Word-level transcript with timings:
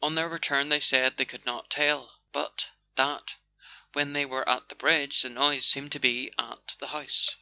On 0.00 0.14
their 0.14 0.28
return 0.28 0.68
they 0.68 0.78
said 0.78 1.16
they 1.16 1.24
could 1.24 1.44
not 1.44 1.68
tell, 1.68 2.20
but 2.30 2.66
that 2.94 3.34
when 3.94 4.12
they 4.12 4.24
were 4.24 4.48
at 4.48 4.68
the 4.68 4.76
bridge, 4.76 5.22
the 5.22 5.28
noise 5.28 5.66
seemed 5.66 5.90
to 5.90 5.98
be 5.98 6.32
at 6.38 6.76
the 6.78 6.86
house. 6.86 7.34